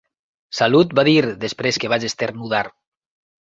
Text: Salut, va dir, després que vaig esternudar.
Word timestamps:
Salut, 0.59 0.95
va 0.99 1.03
dir, 1.09 1.17
després 1.43 1.79
que 1.85 1.93
vaig 1.95 2.07
esternudar. 2.09 2.63